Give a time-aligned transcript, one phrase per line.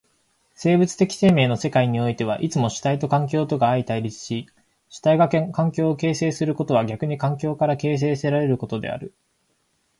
[0.55, 4.47] 生物的生命の世界においてはいつも主体と環境とが相対立し、
[4.89, 9.13] 主体が環境を形成することは逆に環境から形成せられることである。